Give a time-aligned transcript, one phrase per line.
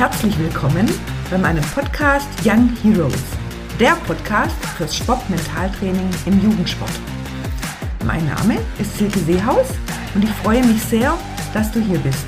[0.00, 0.88] herzlich willkommen
[1.30, 3.22] bei meinem Podcast Young Heroes,
[3.78, 6.90] der Podcast fürs Sportmentaltraining im Jugendsport.
[8.06, 9.66] Mein Name ist Silke Seehaus
[10.14, 11.18] und ich freue mich sehr,
[11.52, 12.24] dass du hier bist.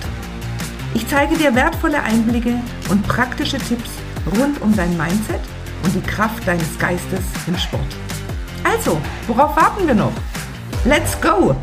[0.93, 3.89] Ich zeige dir wertvolle Einblicke und praktische Tipps
[4.39, 5.41] rund um dein Mindset
[5.83, 7.97] und die Kraft deines Geistes im Sport.
[8.65, 10.13] Also, worauf warten wir noch?
[10.85, 11.57] Let's go!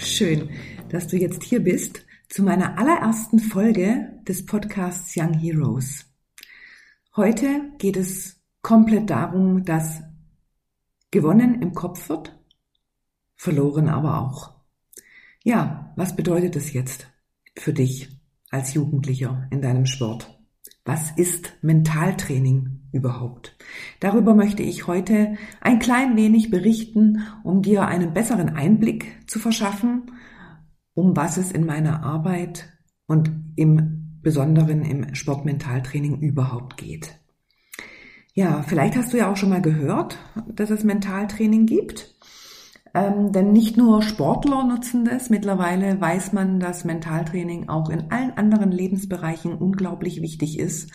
[0.00, 0.48] Schön,
[0.88, 2.03] dass du jetzt hier bist
[2.34, 6.04] zu meiner allerersten Folge des Podcasts Young Heroes.
[7.14, 10.02] Heute geht es komplett darum, dass
[11.12, 12.36] gewonnen im Kopf wird,
[13.36, 14.50] verloren aber auch.
[15.44, 17.06] Ja, was bedeutet das jetzt
[17.56, 18.08] für dich
[18.50, 20.36] als Jugendlicher in deinem Sport?
[20.84, 23.56] Was ist Mentaltraining überhaupt?
[24.00, 30.10] Darüber möchte ich heute ein klein wenig berichten, um dir einen besseren Einblick zu verschaffen
[30.94, 32.68] um was es in meiner Arbeit
[33.06, 37.18] und im Besonderen im Sportmentaltraining überhaupt geht.
[38.32, 42.14] Ja, vielleicht hast du ja auch schon mal gehört, dass es Mentaltraining gibt.
[42.94, 45.28] Ähm, denn nicht nur Sportler nutzen das.
[45.28, 50.90] Mittlerweile weiß man, dass Mentaltraining auch in allen anderen Lebensbereichen unglaublich wichtig ist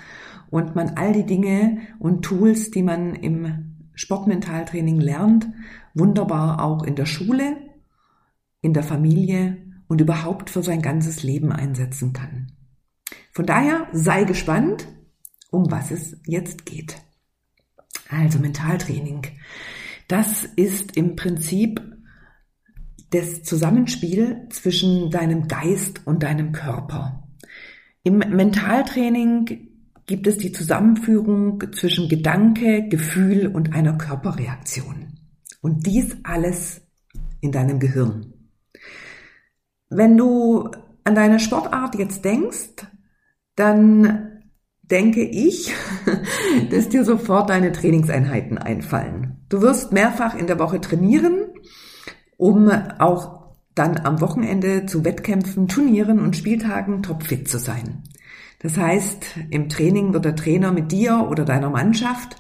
[0.50, 5.50] und man all die Dinge und Tools, die man im Sportmentaltraining lernt,
[5.94, 7.58] wunderbar auch in der Schule,
[8.62, 12.54] in der Familie und überhaupt für sein ganzes Leben einsetzen kann.
[13.34, 14.88] Von daher sei gespannt,
[15.52, 16.96] um was es jetzt geht.
[18.08, 19.24] Also Mentaltraining.
[20.08, 21.82] Das ist im Prinzip
[23.10, 27.28] das Zusammenspiel zwischen deinem Geist und deinem Körper.
[28.04, 29.70] Im Mentaltraining
[30.06, 35.20] gibt es die Zusammenführung zwischen Gedanke, Gefühl und einer Körperreaktion.
[35.62, 36.82] Und dies alles
[37.42, 38.34] in deinem Gehirn.
[39.90, 40.70] Wenn du
[41.04, 42.86] an deine Sportart jetzt denkst,
[43.56, 44.44] dann
[44.84, 45.74] denke ich,
[46.72, 49.46] dass dir sofort deine Trainingseinheiten einfallen.
[49.50, 51.48] Du wirst mehrfach in der Woche trainieren,
[52.38, 53.40] um auch
[53.76, 58.04] dann am Wochenende zu Wettkämpfen, Turnieren und Spieltagen topfit zu sein.
[58.62, 62.36] Das heißt, im Training wird der Trainer mit dir oder deiner Mannschaft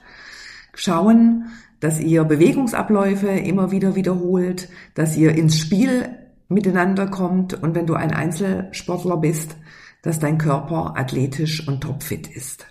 [0.74, 1.46] schauen,
[1.80, 6.10] dass ihr Bewegungsabläufe immer wieder wiederholt, dass ihr ins Spiel
[6.50, 9.56] miteinander kommt und wenn du ein Einzelsportler bist,
[10.02, 12.66] dass dein Körper athletisch und topfit ist.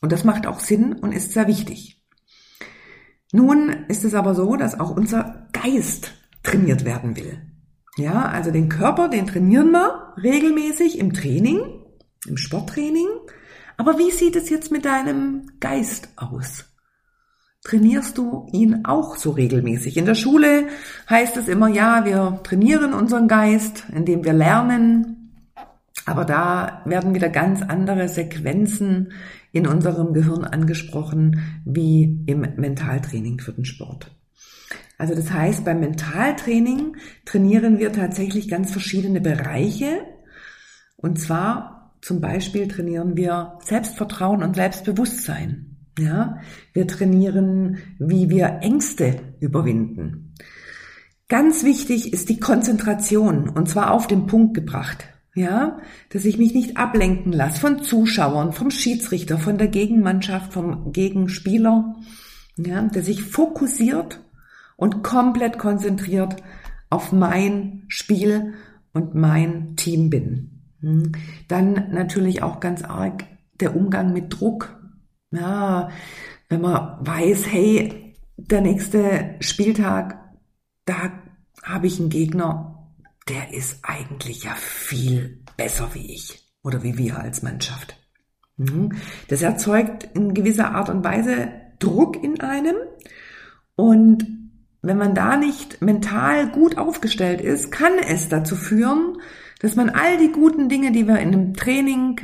[0.00, 2.02] Und das macht auch Sinn und ist sehr wichtig.
[3.32, 6.12] Nun ist es aber so, dass auch unser Geist
[6.42, 7.40] trainiert werden will.
[7.96, 11.60] Ja, also den Körper, den trainieren wir regelmäßig im Training,
[12.26, 13.06] im Sporttraining.
[13.76, 16.73] Aber wie sieht es jetzt mit deinem Geist aus?
[17.64, 19.96] Trainierst du ihn auch so regelmäßig.
[19.96, 20.68] In der Schule
[21.08, 25.32] heißt es immer, ja, wir trainieren unseren Geist, indem wir lernen.
[26.06, 29.12] Aber da werden wieder ganz andere Sequenzen
[29.52, 34.14] in unserem Gehirn angesprochen, wie im Mentaltraining für den Sport.
[34.98, 40.02] Also das heißt, beim Mentaltraining trainieren wir tatsächlich ganz verschiedene Bereiche.
[40.96, 45.73] Und zwar zum Beispiel trainieren wir Selbstvertrauen und Selbstbewusstsein.
[45.98, 46.38] Ja,
[46.72, 50.34] wir trainieren, wie wir Ängste überwinden.
[51.28, 55.06] Ganz wichtig ist die Konzentration und zwar auf den Punkt gebracht.
[55.36, 55.78] Ja,
[56.10, 61.96] dass ich mich nicht ablenken lasse von Zuschauern, vom Schiedsrichter, von der Gegenmannschaft, vom Gegenspieler.
[62.56, 64.20] Ja, dass ich fokussiert
[64.76, 66.36] und komplett konzentriert
[66.88, 68.54] auf mein Spiel
[68.92, 70.62] und mein Team bin.
[70.80, 71.12] Hm.
[71.48, 73.24] Dann natürlich auch ganz arg
[73.60, 74.80] der Umgang mit Druck
[75.34, 75.90] ja,
[76.48, 80.18] wenn man weiß, hey, der nächste Spieltag,
[80.84, 81.12] da
[81.62, 82.92] habe ich einen Gegner,
[83.28, 87.96] der ist eigentlich ja viel besser wie ich oder wie wir als Mannschaft.
[88.56, 88.92] Mhm.
[89.28, 92.76] Das erzeugt in gewisser Art und Weise Druck in einem
[93.76, 94.26] und
[94.82, 99.18] wenn man da nicht mental gut aufgestellt ist, kann es dazu führen,
[99.60, 102.20] dass man all die guten Dinge, die wir in einem Training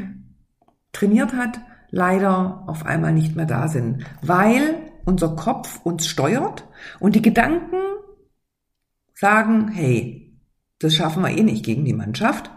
[0.92, 1.60] trainiert hat,
[1.90, 6.64] leider auf einmal nicht mehr da sind, weil unser Kopf uns steuert
[6.98, 7.76] und die Gedanken
[9.14, 10.38] sagen, hey,
[10.78, 12.50] das schaffen wir eh nicht gegen die Mannschaft.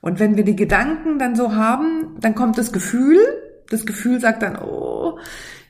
[0.00, 3.20] Und wenn wir die Gedanken dann so haben, dann kommt das Gefühl,
[3.70, 5.18] das Gefühl sagt dann, oh,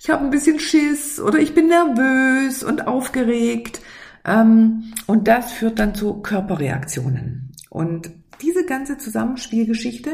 [0.01, 3.81] ich habe ein bisschen Schiss oder ich bin nervös und aufgeregt.
[4.25, 7.53] Ähm, und das führt dann zu Körperreaktionen.
[7.69, 8.11] Und
[8.41, 10.11] diese ganze Zusammenspielgeschichte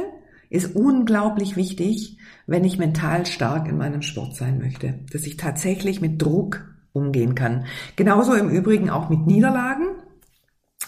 [0.50, 6.00] ist unglaublich wichtig, wenn ich mental stark in meinem Sport sein möchte, dass ich tatsächlich
[6.00, 7.66] mit Druck umgehen kann.
[7.96, 9.86] Genauso im Übrigen auch mit Niederlagen.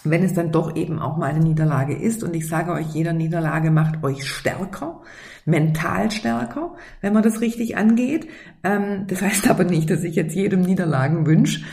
[0.03, 2.23] wenn es dann doch eben auch mal eine Niederlage ist.
[2.23, 5.01] Und ich sage euch, jeder Niederlage macht euch stärker,
[5.45, 8.27] mental stärker, wenn man das richtig angeht.
[8.63, 11.63] Ähm, das heißt aber nicht, dass ich jetzt jedem Niederlagen wünsche,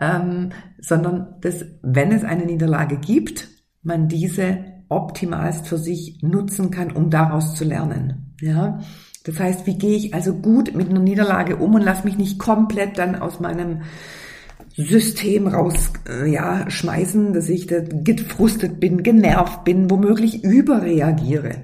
[0.00, 0.50] ähm,
[0.80, 3.48] sondern dass, wenn es eine Niederlage gibt,
[3.82, 8.34] man diese optimalst für sich nutzen kann, um daraus zu lernen.
[8.40, 8.80] Ja,
[9.24, 12.38] das heißt, wie gehe ich also gut mit einer Niederlage um und lass mich nicht
[12.38, 13.82] komplett dann aus meinem
[14.76, 21.62] System raus, äh, ja, schmeißen, dass ich da gefrustet bin, genervt bin, womöglich überreagiere.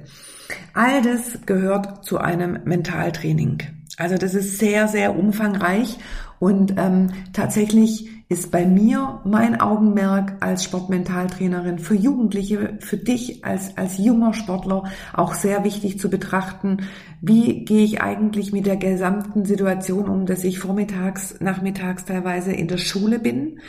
[0.74, 3.58] All das gehört zu einem Mentaltraining.
[3.98, 5.98] Also das ist sehr, sehr umfangreich
[6.38, 13.76] und ähm, tatsächlich ist bei mir mein Augenmerk als Sportmentaltrainerin für Jugendliche, für dich als,
[13.76, 16.78] als junger Sportler auch sehr wichtig zu betrachten.
[17.20, 22.68] Wie gehe ich eigentlich mit der gesamten Situation um, dass ich vormittags, nachmittags teilweise in
[22.68, 23.60] der Schule bin,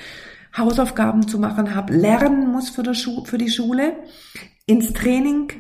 [0.57, 3.98] Hausaufgaben zu machen habe, lernen muss für, der Schu für die Schule,
[4.66, 5.51] ins Training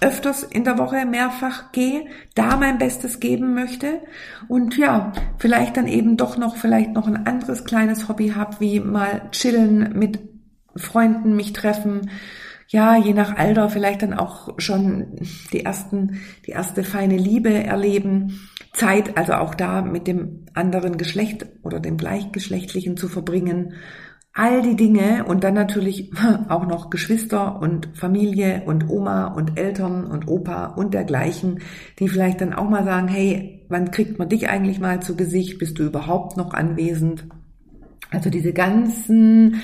[0.00, 4.00] öfters in der Woche mehrfach gehe, da mein Bestes geben möchte
[4.48, 8.80] und ja, vielleicht dann eben doch noch vielleicht noch ein anderes kleines Hobby habe, wie
[8.80, 10.20] mal chillen mit
[10.76, 12.10] Freunden, mich treffen,
[12.68, 15.16] ja, je nach Alter vielleicht dann auch schon
[15.52, 21.46] die ersten, die erste feine Liebe erleben, Zeit also auch da mit dem anderen Geschlecht
[21.62, 23.74] oder dem gleichgeschlechtlichen zu verbringen
[24.32, 26.12] all die Dinge und dann natürlich
[26.48, 31.60] auch noch Geschwister und Familie und Oma und Eltern und Opa und dergleichen,
[31.98, 35.58] die vielleicht dann auch mal sagen, hey, wann kriegt man dich eigentlich mal zu Gesicht?
[35.58, 37.26] Bist du überhaupt noch anwesend?
[38.10, 39.60] Also diese ganzen,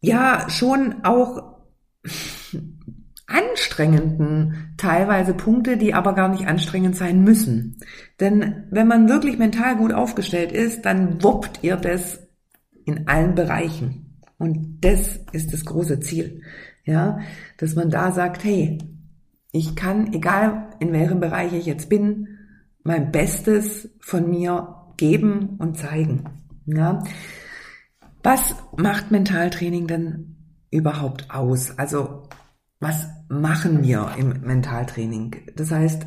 [0.00, 1.54] ja, schon auch
[3.26, 7.78] anstrengenden teilweise Punkte, die aber gar nicht anstrengend sein müssen.
[8.20, 12.23] Denn wenn man wirklich mental gut aufgestellt ist, dann wuppt ihr das
[12.84, 14.20] in allen Bereichen.
[14.38, 16.42] Und das ist das große Ziel.
[16.84, 17.18] Ja,
[17.56, 18.78] dass man da sagt, hey,
[19.52, 22.28] ich kann, egal in welchem Bereich ich jetzt bin,
[22.82, 26.24] mein Bestes von mir geben und zeigen.
[26.66, 27.02] Ja.
[28.22, 30.36] Was macht Mentaltraining denn
[30.70, 31.78] überhaupt aus?
[31.78, 32.28] Also,
[32.80, 35.36] was machen wir im Mentaltraining?
[35.56, 36.06] Das heißt,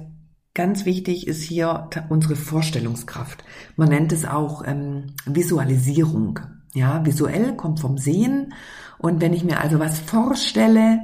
[0.53, 3.43] ganz wichtig ist hier unsere Vorstellungskraft.
[3.75, 6.39] Man nennt es auch ähm, Visualisierung.
[6.73, 8.53] Ja, visuell kommt vom Sehen.
[8.97, 10.99] Und wenn ich mir also was vorstelle,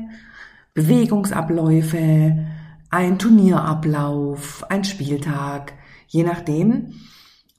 [0.73, 2.47] Bewegungsabläufe,
[2.89, 5.73] ein Turnierablauf, ein Spieltag,
[6.07, 6.93] je nachdem,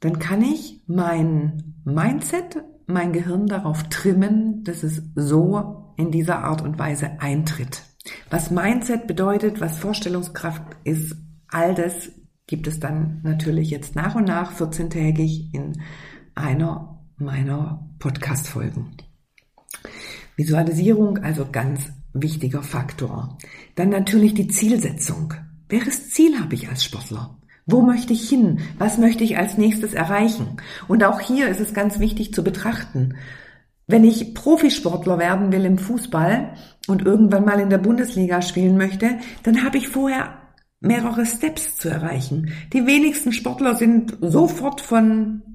[0.00, 6.62] dann kann ich mein Mindset, mein Gehirn darauf trimmen, dass es so in dieser Art
[6.62, 7.82] und Weise eintritt.
[8.30, 11.16] Was Mindset bedeutet, was Vorstellungskraft ist,
[11.48, 12.12] all das
[12.46, 15.80] gibt es dann natürlich jetzt nach und nach 14-tägig in
[16.34, 16.93] einer
[17.24, 18.96] meiner Podcast-Folgen.
[20.36, 23.38] Visualisierung also ganz wichtiger Faktor.
[23.74, 25.34] Dann natürlich die Zielsetzung.
[25.68, 27.38] Welches Ziel habe ich als Sportler?
[27.66, 28.60] Wo möchte ich hin?
[28.78, 30.58] Was möchte ich als nächstes erreichen?
[30.86, 33.14] Und auch hier ist es ganz wichtig zu betrachten.
[33.86, 36.54] Wenn ich Profisportler werden will im Fußball
[36.88, 40.38] und irgendwann mal in der Bundesliga spielen möchte, dann habe ich vorher
[40.80, 42.50] mehrere Steps zu erreichen.
[42.72, 45.53] Die wenigsten Sportler sind sofort von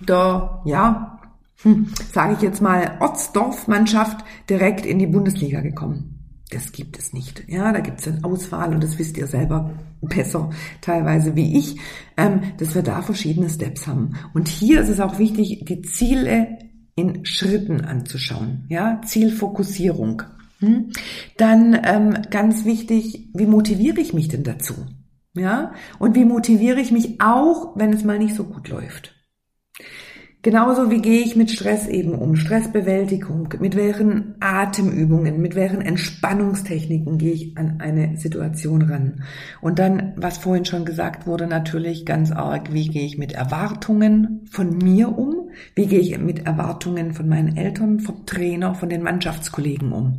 [0.00, 1.18] der, ja,
[1.62, 6.16] hm, sage ich jetzt mal, Ortsdorfmannschaft direkt in die Bundesliga gekommen.
[6.50, 7.42] Das gibt es nicht.
[7.48, 10.50] Ja, da gibt es eine Auswahl und das wisst ihr selber besser
[10.80, 11.76] teilweise wie ich,
[12.16, 14.12] ähm, dass wir da verschiedene Steps haben.
[14.32, 16.58] Und hier ist es auch wichtig, die Ziele
[16.94, 18.64] in Schritten anzuschauen.
[18.68, 20.22] Ja, Zielfokussierung.
[20.60, 20.92] Hm?
[21.36, 24.74] Dann ähm, ganz wichtig, wie motiviere ich mich denn dazu?
[25.34, 29.15] Ja, und wie motiviere ich mich auch, wenn es mal nicht so gut läuft?
[30.46, 37.18] Genauso wie gehe ich mit Stress eben um, Stressbewältigung, mit welchen Atemübungen, mit welchen Entspannungstechniken
[37.18, 39.24] gehe ich an eine Situation ran.
[39.60, 44.46] Und dann, was vorhin schon gesagt wurde, natürlich ganz arg, wie gehe ich mit Erwartungen
[44.48, 49.02] von mir um, wie gehe ich mit Erwartungen von meinen Eltern, vom Trainer, von den
[49.02, 50.18] Mannschaftskollegen um.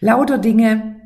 [0.00, 0.96] Lauter Dinge,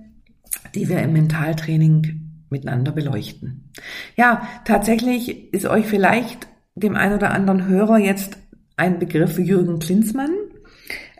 [0.75, 3.71] die wir im Mentaltraining miteinander beleuchten.
[4.17, 8.39] Ja, tatsächlich ist euch vielleicht dem einen oder anderen Hörer jetzt
[8.77, 10.31] ein Begriff für Jürgen Klinsmann,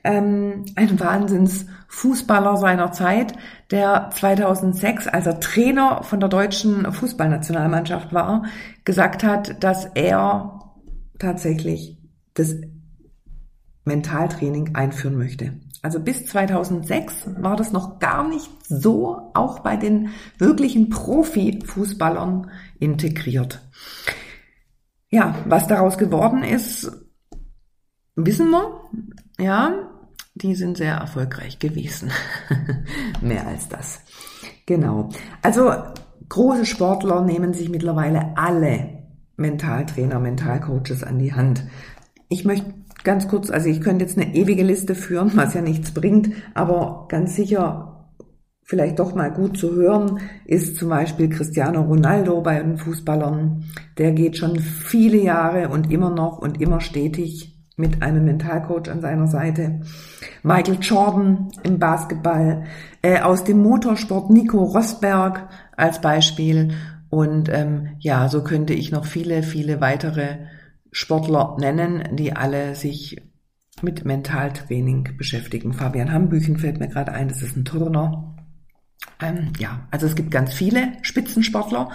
[0.05, 3.35] ähm, ein Wahnsinnsfußballer seiner Zeit,
[3.71, 8.45] der 2006, als er Trainer von der deutschen Fußballnationalmannschaft war,
[8.85, 10.61] gesagt hat, dass er
[11.19, 11.99] tatsächlich
[12.35, 12.55] das
[13.85, 15.55] Mentaltraining einführen möchte.
[15.83, 20.09] Also bis 2006 war das noch gar nicht so auch bei den
[20.39, 23.63] wirklichen Profifußballern integriert.
[25.09, 27.06] Ja, was daraus geworden ist,
[28.17, 28.81] wissen wir,
[29.39, 29.91] ja,
[30.35, 32.11] die sind sehr erfolgreich gewesen.
[33.21, 34.01] Mehr als das.
[34.67, 35.11] Genau.
[35.43, 35.73] Also
[36.29, 39.05] große Sportler nehmen sich mittlerweile alle
[39.37, 41.65] Mentaltrainer, Mentalcoaches an die Hand.
[42.29, 45.93] Ich möchte ganz kurz, also ich könnte jetzt eine ewige Liste führen, was ja nichts
[45.93, 47.93] bringt, aber ganz sicher
[48.63, 53.65] vielleicht doch mal gut zu hören, ist zum Beispiel Cristiano Ronaldo bei den Fußballern.
[53.97, 59.01] Der geht schon viele Jahre und immer noch und immer stetig mit einem Mentalcoach an
[59.03, 59.81] seiner Seite.
[60.43, 62.65] Michael Jordan im Basketball,
[63.03, 66.73] äh, aus dem Motorsport Nico Rosberg als Beispiel.
[67.11, 70.39] Und ähm, ja, so könnte ich noch viele, viele weitere
[70.91, 73.23] Sportler nennen, die alle sich
[73.83, 75.75] mit Mentaltraining beschäftigen.
[75.75, 78.35] Fabian Hambüchen fällt mir gerade ein, das ist ein Turner.
[79.21, 81.91] Ähm, ja, also es gibt ganz viele Spitzensportler,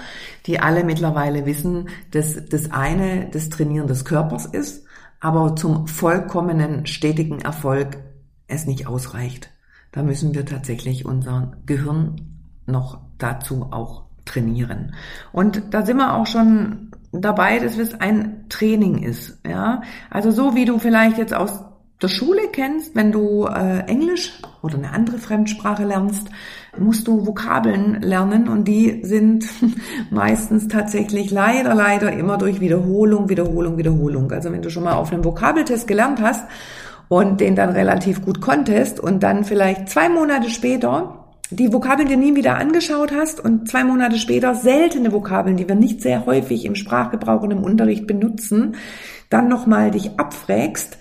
[0.45, 4.85] die alle mittlerweile wissen, dass das eine das Trainieren des Körpers ist,
[5.21, 7.99] aber zum vollkommenen stetigen Erfolg
[8.47, 9.49] es nicht ausreicht.
[9.91, 12.15] Da müssen wir tatsächlich unser Gehirn
[12.65, 14.95] noch dazu auch trainieren.
[15.31, 19.39] Und da sind wir auch schon dabei, dass es ein Training ist.
[19.47, 21.63] Ja, also so wie du vielleicht jetzt aus
[22.01, 26.29] der Schule kennst, wenn du äh, Englisch oder eine andere Fremdsprache lernst,
[26.77, 29.45] musst du Vokabeln lernen und die sind
[30.09, 34.31] meistens tatsächlich leider, leider immer durch Wiederholung, Wiederholung, Wiederholung.
[34.31, 36.45] Also wenn du schon mal auf einem Vokabeltest gelernt hast
[37.07, 41.17] und den dann relativ gut konntest und dann vielleicht zwei Monate später
[41.53, 45.75] die Vokabeln dir nie wieder angeschaut hast und zwei Monate später seltene Vokabeln, die wir
[45.75, 48.75] nicht sehr häufig im Sprachgebrauch und im Unterricht benutzen,
[49.29, 50.97] dann nochmal dich abfragst,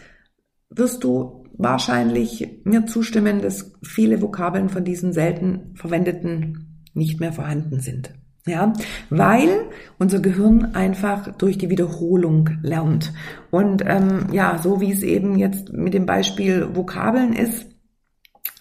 [0.70, 7.80] wirst du wahrscheinlich mir zustimmen, dass viele Vokabeln von diesen selten verwendeten nicht mehr vorhanden
[7.80, 8.12] sind.
[8.46, 8.72] Ja,
[9.10, 9.66] weil
[9.98, 13.12] unser Gehirn einfach durch die Wiederholung lernt.
[13.50, 17.66] Und ähm, ja, so wie es eben jetzt mit dem Beispiel Vokabeln ist,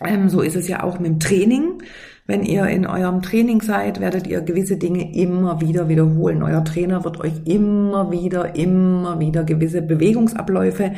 [0.02, 1.82] ähm, so ist es ja auch mit dem Training.
[2.30, 6.44] Wenn ihr in eurem Training seid, werdet ihr gewisse Dinge immer wieder wiederholen.
[6.44, 10.92] Euer Trainer wird euch immer wieder, immer wieder gewisse Bewegungsabläufe,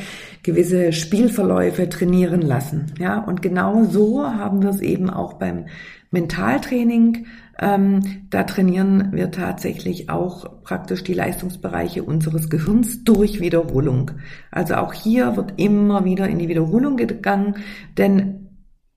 [0.43, 2.87] gewisse Spielverläufe trainieren lassen.
[2.99, 5.67] Ja, und genau so haben wir es eben auch beim
[6.11, 7.27] Mentaltraining.
[7.57, 14.11] Ähm, da trainieren wir tatsächlich auch praktisch die Leistungsbereiche unseres Gehirns durch Wiederholung.
[14.51, 17.55] Also auch hier wird immer wieder in die Wiederholung gegangen,
[17.97, 18.40] denn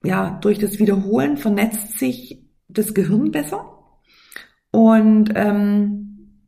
[0.05, 3.79] ja, durch das Wiederholen vernetzt sich das Gehirn besser
[4.71, 6.41] und, ähm,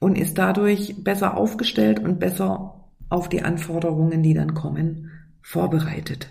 [0.00, 5.10] und ist dadurch besser aufgestellt und besser auf die Anforderungen, die dann kommen,
[5.42, 6.28] vorbereitet.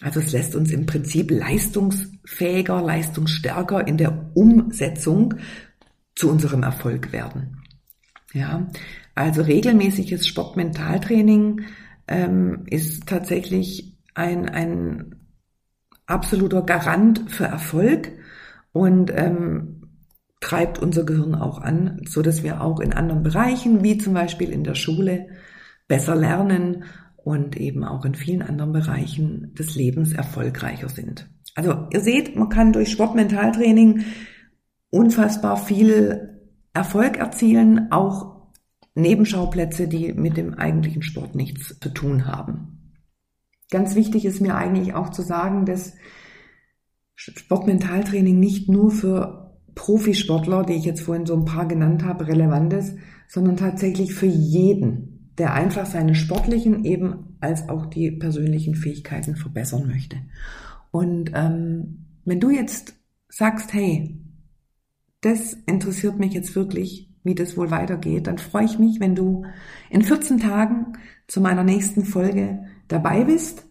[0.00, 5.34] Also es lässt uns im Prinzip leistungsfähiger, leistungsstärker in der Umsetzung
[6.14, 7.58] zu unserem Erfolg werden.
[8.32, 8.68] Ja,
[9.14, 11.62] also regelmäßiges Sportmentaltraining
[12.08, 15.19] ähm, ist tatsächlich ein, ein
[16.10, 18.12] absoluter Garant für Erfolg
[18.72, 19.80] und ähm,
[20.40, 24.50] treibt unser Gehirn auch an, so dass wir auch in anderen Bereichen, wie zum Beispiel
[24.50, 25.28] in der Schule,
[25.86, 26.84] besser lernen
[27.16, 31.28] und eben auch in vielen anderen Bereichen des Lebens erfolgreicher sind.
[31.54, 34.04] Also ihr seht, man kann durch Sportmentaltraining
[34.90, 36.38] unfassbar viel
[36.72, 38.48] Erfolg erzielen, auch
[38.94, 42.79] Nebenschauplätze, die mit dem eigentlichen Sport nichts zu tun haben.
[43.70, 45.94] Ganz wichtig ist mir eigentlich auch zu sagen, dass
[47.14, 49.40] Sportmentaltraining nicht nur für
[49.74, 52.96] Profisportler, die ich jetzt vorhin so ein paar genannt habe, relevant ist,
[53.28, 59.86] sondern tatsächlich für jeden, der einfach seine sportlichen eben als auch die persönlichen Fähigkeiten verbessern
[59.86, 60.16] möchte.
[60.90, 62.94] Und ähm, wenn du jetzt
[63.28, 64.18] sagst, hey,
[65.20, 69.44] das interessiert mich jetzt wirklich, wie das wohl weitergeht, dann freue ich mich, wenn du
[69.90, 70.94] in 14 Tagen
[71.28, 73.64] zu meiner nächsten Folge dabei bist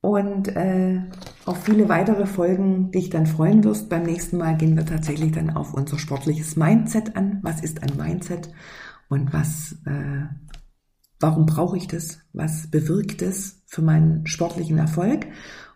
[0.00, 1.00] und äh,
[1.44, 3.88] auf viele weitere Folgen dich dann freuen wirst.
[3.88, 7.40] Beim nächsten Mal gehen wir tatsächlich dann auf unser sportliches Mindset an.
[7.42, 8.50] Was ist ein Mindset
[9.08, 10.26] und was, äh,
[11.18, 12.20] warum brauche ich das?
[12.32, 15.26] Was bewirkt es für meinen sportlichen Erfolg?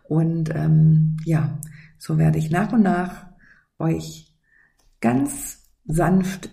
[0.03, 1.59] Und ähm, ja,
[1.97, 3.27] so werde ich nach und nach
[3.79, 4.33] euch
[5.01, 6.49] ganz sanft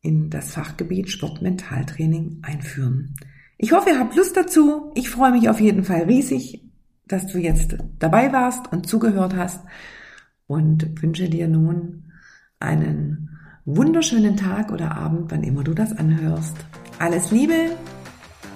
[0.00, 3.14] in das Fachgebiet Sportmentaltraining einführen.
[3.58, 4.92] Ich hoffe, ihr habt Lust dazu.
[4.94, 6.62] Ich freue mich auf jeden Fall riesig,
[7.06, 9.64] dass du jetzt dabei warst und zugehört hast
[10.46, 12.12] und wünsche dir nun
[12.60, 13.30] einen
[13.64, 16.56] wunderschönen Tag oder Abend, wann immer du das anhörst.
[16.98, 17.70] Alles Liebe,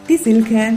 [0.09, 0.76] die Silke.